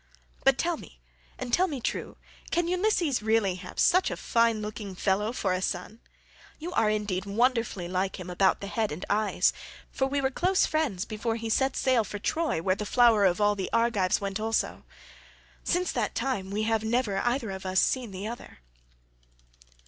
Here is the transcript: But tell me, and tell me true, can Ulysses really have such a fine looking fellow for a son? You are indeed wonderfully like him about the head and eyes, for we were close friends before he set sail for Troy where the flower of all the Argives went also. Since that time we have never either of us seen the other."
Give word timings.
But 0.43 0.57
tell 0.57 0.77
me, 0.77 0.99
and 1.37 1.53
tell 1.53 1.67
me 1.67 1.79
true, 1.79 2.17
can 2.49 2.67
Ulysses 2.67 3.21
really 3.21 3.53
have 3.57 3.77
such 3.77 4.09
a 4.09 4.17
fine 4.17 4.59
looking 4.59 4.95
fellow 4.95 5.31
for 5.31 5.53
a 5.53 5.61
son? 5.61 5.99
You 6.57 6.71
are 6.71 6.89
indeed 6.89 7.25
wonderfully 7.27 7.87
like 7.87 8.19
him 8.19 8.27
about 8.27 8.61
the 8.61 8.65
head 8.65 8.91
and 8.91 9.05
eyes, 9.11 9.53
for 9.91 10.07
we 10.07 10.19
were 10.19 10.31
close 10.31 10.65
friends 10.65 11.05
before 11.05 11.35
he 11.35 11.51
set 11.51 11.75
sail 11.77 12.03
for 12.03 12.17
Troy 12.17 12.63
where 12.63 12.73
the 12.73 12.83
flower 12.83 13.25
of 13.25 13.39
all 13.39 13.53
the 13.53 13.69
Argives 13.71 14.19
went 14.19 14.39
also. 14.39 14.85
Since 15.63 15.91
that 15.91 16.15
time 16.15 16.49
we 16.49 16.63
have 16.63 16.83
never 16.83 17.19
either 17.19 17.51
of 17.51 17.63
us 17.67 17.79
seen 17.79 18.09
the 18.09 18.25
other." 18.25 18.57